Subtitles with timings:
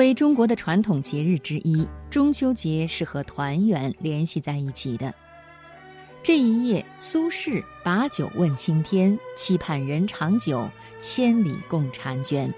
[0.00, 5.12] 为中国的传统节日之一，中秋节是和团圆联系在一起的。
[6.22, 10.66] 这一夜，苏轼把酒问青天，期盼人长久，
[11.00, 12.50] 千里共婵娟。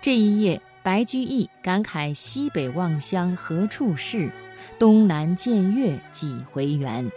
[0.00, 4.30] 这一夜，白居易感慨西北望乡何处是，
[4.78, 7.10] 东南见月几回圆。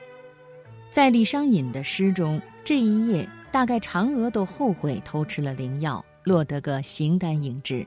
[0.89, 7.86] 在李商隐的诗中，这一夜大概嫦娥都后悔偷吃了灵药，落得个形单影只。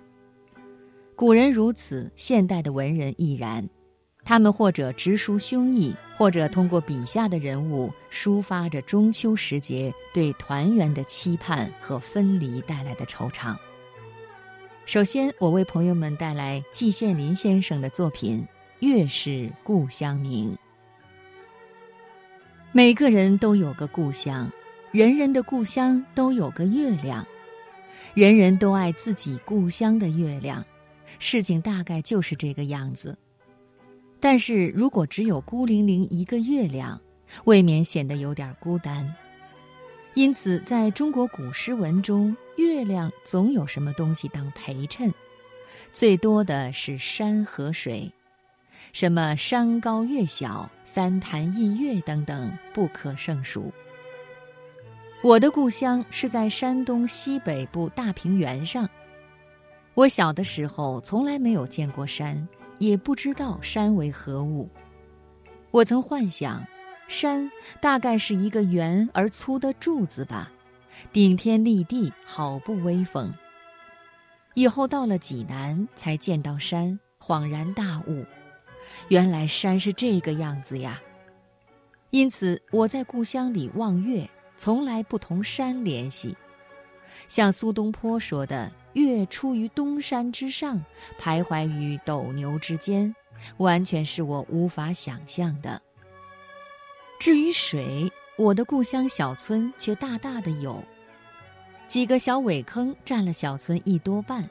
[1.23, 3.65] 古人如此，现代的文人亦然。
[4.25, 13.57] 他们或者直抒胸臆，或者通过笔下的人物抒发着中秋时节对团圆的期盼和分离带来的惆怅。
[14.85, 18.45] 首先，我为朋友们带来季羡林先生的作品
[18.85, 20.51] 《月是故乡明》。
[22.73, 24.51] 每个人都有个故乡，
[24.91, 27.25] 人人的故乡都有个月亮，
[28.13, 30.65] 人人都爱自己故乡的月亮。
[31.25, 33.17] 事情大概就是这个样子。
[34.19, 37.01] 但是如果只有孤零零一个月亮，
[37.45, 39.09] 未免显得有点孤单。
[40.15, 45.15] 因此，在中国古诗文中，月亮总有什么东西当陪衬，
[45.93, 48.13] 最多的是山和水，
[48.93, 53.73] 什么山高月小、三潭印月等等，不可胜数。
[55.23, 58.91] 我的故乡是在山东西北部大平原上。
[59.95, 62.49] 我小的时候从来没有见过山。
[62.79, 64.69] 也不知道山为何物，
[65.71, 66.67] 我曾幻想，
[67.07, 67.49] 山
[67.81, 70.51] 大概是一个圆而粗的柱子吧，
[71.13, 73.33] 顶天立地，好不威风。
[74.55, 78.27] 以后到了济南，才见到山，恍然大悟，
[79.07, 81.01] 原来山是这个样子呀。
[82.11, 86.37] 因此，我在故乡里望月，从来不同山联系，
[87.29, 88.73] 像苏东坡说的。
[88.95, 90.85] 月出于东山之上，
[91.19, 93.15] 徘徊于斗牛之间，
[93.57, 95.81] 完全是我无法想象的。
[97.19, 100.83] 至于水，我的故乡小村却大大的有，
[101.87, 104.47] 几个小苇坑占了小村一多半。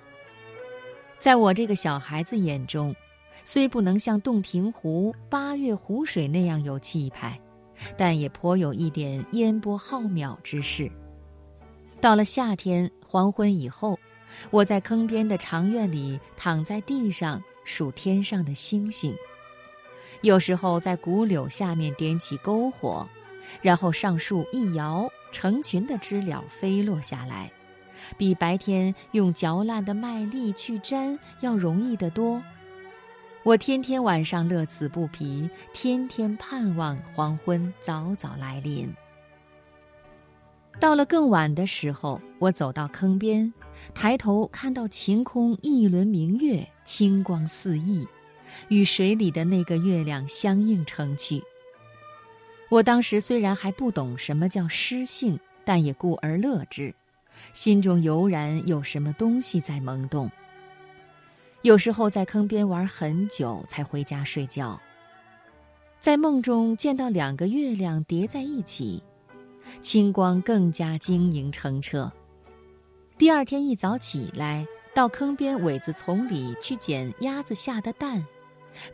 [1.20, 2.96] 在我这个小孩子眼中，
[3.44, 7.40] 虽不能像洞庭湖、八月湖水那样有气派，
[7.96, 10.92] 但也颇有一点烟波浩渺之势。
[12.00, 14.00] 到了夏天黄昏以后。
[14.50, 19.16] 我在坑边的长院里躺在地上数天上的星星，
[20.22, 23.08] 有时候在古柳下面点起篝火，
[23.62, 27.52] 然后上树一摇，成群的知了飞落下来，
[28.18, 32.42] 比白天用嚼烂的麦粒去粘要容易得多。
[33.44, 38.94] 我天天晚上乐此不疲，天天盼望黄昏早早来临。
[40.80, 43.52] 到了更晚的时候，我走到坑边。
[43.96, 48.08] 抬头看到晴空一轮明月，清光四溢，
[48.68, 51.42] 与水里的那个月亮相映成趣。
[52.70, 56.94] 我当时虽然还不懂什么叫诗性，但也故而乐之，
[57.54, 60.30] 心中油然有什么东西在萌动。
[61.64, 64.80] 有时候在坑边玩很久才回家睡觉，
[66.00, 69.02] 在梦中见到两个月亮叠在一起，
[69.82, 72.12] 清光更加晶莹澄澈。
[73.18, 78.26] 第二天一早起来，到坑边苇子丛里去捡鸭子下的蛋，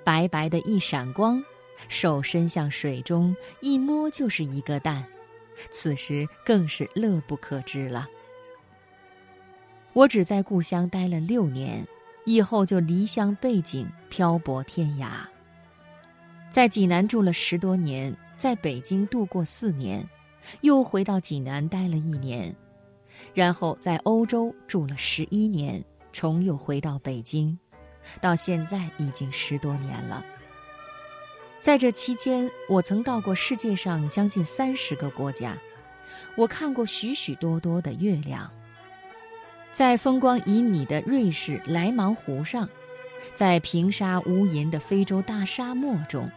[0.03, 1.41] 白白的一闪光，
[1.87, 5.03] 手伸向水中一摸就是一个蛋，
[5.71, 8.07] 此时更是乐不可支了。
[9.93, 11.83] 我只在故乡待了六年，
[12.25, 15.25] 以后就离乡背井，漂泊天涯。
[16.51, 20.07] 在济南住了十多年，在北京度过四年，
[20.61, 22.55] 又回到济南待了一年。
[23.33, 27.57] 然后在欧洲住了十一年，重又回到北京，
[28.21, 30.23] 到现在已经十多年了。
[31.59, 35.57] 在这期间，我曾到过世界上将近三十个国家，
[36.35, 38.49] 我看过许许多多的月亮。
[39.71, 42.69] 在风光旖旎的瑞士莱芒湖上，
[43.33, 46.29] 在平沙无垠的非洲大沙漠中，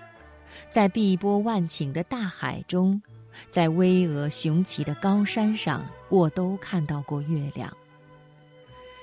[0.70, 3.00] 在碧波万顷的大海中。
[3.49, 7.75] 在巍峨雄奇的高山上，我都看到过月亮。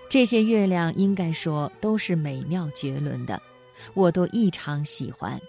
[0.09, 3.41] 这些月亮应该说都是美妙绝伦的，
[3.93, 5.39] 我都异常喜欢。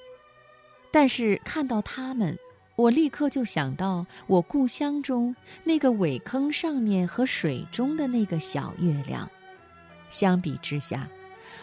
[0.91, 2.37] 但是看到它们，
[2.75, 9.31] 我立刻就想到我故乡中那个苇坑上面和水中的那个小月亮。
[10.11, 11.09] 相比之下，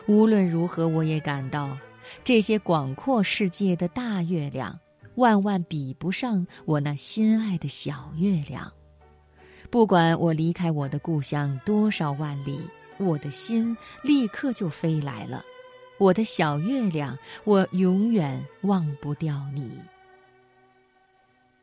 [0.08, 1.78] 无论如何，我也感到
[2.24, 4.80] 这些广阔世界的大月亮。
[5.16, 8.72] 万万比不上我那心爱的小月亮。
[9.70, 12.60] 不管我离开我的故乡多少万里，
[12.98, 15.44] 我的心立刻就飞来了。
[15.98, 19.72] 我的小月亮，我永远忘不掉你。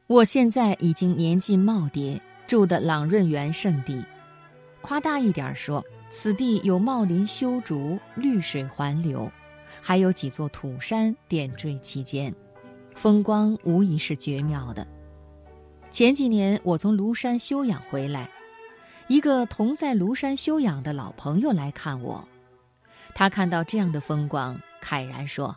[0.07, 4.05] 我现在已经年近耄耋，住的朗润园圣地，
[4.81, 9.31] 夸大一点说，此地有茂林修竹，绿水环流，
[9.81, 12.35] 还有几座土山点缀其间，
[13.03, 14.87] 风光无疑是绝妙的。
[15.91, 18.31] 前几年我从庐山休养回来，
[19.09, 22.25] 一个同在庐山休养的老朋友来看我。
[23.13, 25.57] 他看到这样的风光，慨然说：“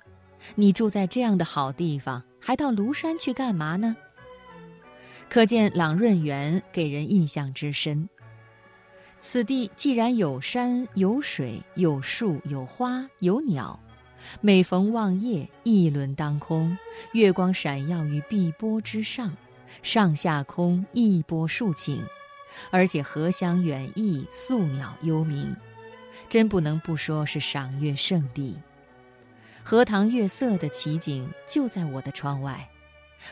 [0.56, 3.96] 你住在这样的好地方，还到庐山去干嘛呢？”
[5.30, 8.10] 可见朗润园给人印象之深。
[9.22, 13.80] 此地既然有山有水有树有花有鸟，
[14.42, 16.78] 每逢望夜，一轮当空，
[17.14, 19.32] 月光闪耀于碧波之上，
[19.82, 22.04] 上下空一波数景，
[22.72, 25.56] 而且荷香远溢，宿鸟幽鸣。
[26.28, 28.58] 真不能不说是赏月圣地，
[29.64, 32.68] 荷塘月色的奇景就在我的窗外。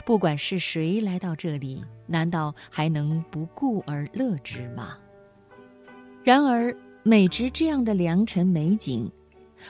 [0.06, 4.98] 不管是谁来到这里，难道还能不顾而乐之吗？
[6.24, 9.12] 然而，每值这样的良辰美景，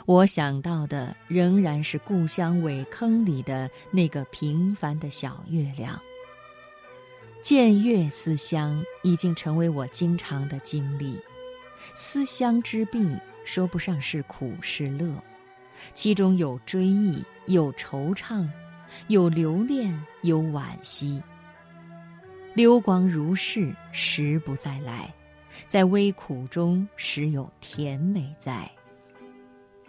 [0.06, 6.00] 我想到的仍然是故乡苇坑里的那个平凡的小月亮。
[7.42, 11.19] 见月思乡，已经成为我经常的经历。
[11.94, 15.13] 思乡之病，说不上是苦是乐，
[15.94, 18.48] 其中有追忆，有惆怅，
[19.07, 21.22] 有留恋，有惋惜。
[22.56, 25.13] 流光如逝，时不再来，
[25.68, 28.72] 在微苦中，时有甜美在。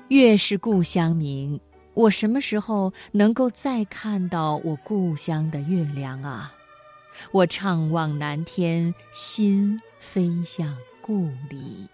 [0.08, 1.58] 月是故乡明，
[1.94, 6.52] 我什么时候能够再看到我故乡的月亮啊？
[7.32, 10.76] 我怅望南天，心飞向。
[11.00, 11.86] 故里。